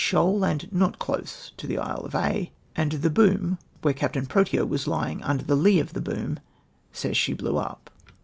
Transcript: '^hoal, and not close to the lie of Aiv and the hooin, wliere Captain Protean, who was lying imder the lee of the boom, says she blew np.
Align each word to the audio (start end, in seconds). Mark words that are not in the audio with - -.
'^hoal, 0.01 0.43
and 0.49 0.67
not 0.73 0.97
close 0.97 1.51
to 1.57 1.67
the 1.67 1.77
lie 1.77 1.91
of 1.91 2.13
Aiv 2.13 2.49
and 2.75 2.91
the 2.93 3.09
hooin, 3.11 3.59
wliere 3.83 3.95
Captain 3.95 4.25
Protean, 4.25 4.61
who 4.61 4.65
was 4.65 4.87
lying 4.87 5.19
imder 5.19 5.45
the 5.45 5.55
lee 5.55 5.79
of 5.79 5.93
the 5.93 6.01
boom, 6.01 6.39
says 6.91 7.15
she 7.15 7.33
blew 7.33 7.51
np. 7.53 7.77